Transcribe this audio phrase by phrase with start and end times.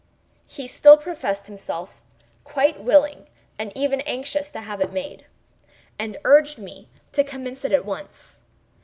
[0.47, 2.01] He still professed himself
[2.43, 3.27] quite willing
[3.59, 5.27] and even anxious to have it made,
[5.99, 8.39] and urged me to commence it at once.